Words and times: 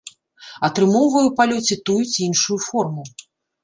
Атрымоўвае 0.67 1.23
у 1.27 1.31
палёце 1.41 1.81
тую 1.85 2.01
ці 2.11 2.19
іншую 2.31 2.63
форму. 2.69 3.11